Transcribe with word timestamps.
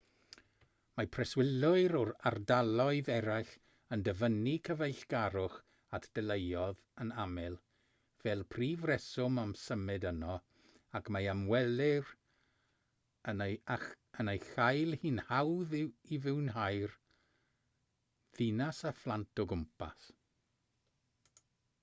mae 0.99 1.07
preswylwyr 1.15 1.95
o 1.97 1.99
ardaloedd 2.29 3.09
eraill 3.15 3.51
yn 3.97 4.05
dyfynnu 4.07 4.53
cyfeillgarwch 4.69 5.59
at 5.97 6.07
deuluoedd 6.19 6.81
yn 7.05 7.11
aml 7.25 7.57
fel 8.23 8.41
prif 8.55 8.87
reswm 8.91 9.37
am 9.43 9.53
symud 9.65 10.07
yno 10.13 10.39
ac 11.01 11.13
mae 11.17 11.27
ymwelwyr 11.35 12.11
yn 13.35 13.45
ei 14.37 14.41
chael 14.49 14.99
hi'n 15.05 15.23
hawdd 15.31 15.77
i 16.17 16.21
fwynhau'r 16.27 16.97
ddinas 18.39 18.83
â 18.93 18.97
phlant 19.05 19.45
o 19.45 19.49
gwmpas 19.55 20.13